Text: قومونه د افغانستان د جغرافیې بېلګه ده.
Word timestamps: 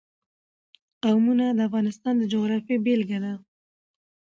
قومونه 1.03 1.45
د 1.51 1.59
افغانستان 1.67 2.13
د 2.17 2.23
جغرافیې 2.33 2.77
بېلګه 2.85 3.19
ده. 3.23 3.33